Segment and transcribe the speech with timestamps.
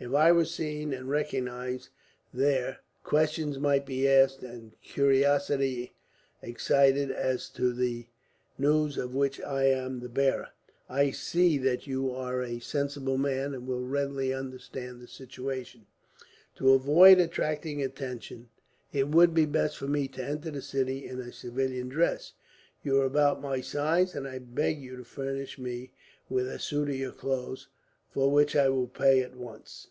[0.00, 1.88] If I were seen and recognized
[2.32, 5.94] there, questions might be asked, and curiosity
[6.42, 8.08] excited as to the
[8.58, 10.48] news of which I am the bearer.
[10.88, 15.86] "I see that you are a sensible man, and will readily understand the situation.
[16.56, 18.48] To avoid attracting attention,
[18.92, 22.32] it would be best for me to enter the city in a civilian dress.
[22.82, 25.92] You are about my size, and I beg you to furnish me
[26.28, 27.68] with a suit of your clothes,
[28.10, 29.88] for which I will pay at once."